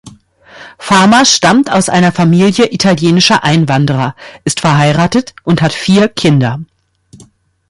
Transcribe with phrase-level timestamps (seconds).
[0.79, 6.59] Fama stammt aus einer Familie italienischer Einwanderer, ist verheiratet und hat vier Kinder.